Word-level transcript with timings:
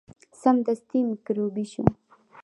سمدستي 0.41 0.99
میکروبي 1.09 1.65
شو. 1.71 1.83